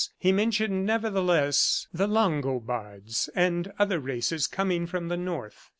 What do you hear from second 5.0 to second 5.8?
the North.